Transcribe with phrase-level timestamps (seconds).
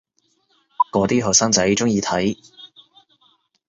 [0.91, 2.35] 嗰啲後生仔鍾意睇